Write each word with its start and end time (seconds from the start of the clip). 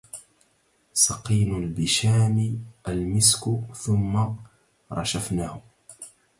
سقين 0.93 1.55
البشام 1.63 2.59
المسك 2.87 3.75
ثم 3.75 4.27
رشفنه 4.91 5.61